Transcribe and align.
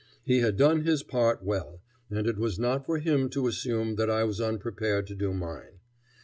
He 0.23 0.39
had 0.39 0.57
done 0.57 0.81
his 0.83 1.03
part 1.03 1.43
well, 1.43 1.79
and 2.09 2.25
it 2.25 2.39
was 2.39 2.57
not 2.57 2.87
for 2.87 2.97
him 2.97 3.29
to 3.29 3.45
assume 3.47 3.97
that 3.97 4.09
I 4.09 4.23
was 4.23 4.41
unprepared 4.41 5.05
to 5.05 5.15
do 5.15 5.31
mine. 5.31 5.79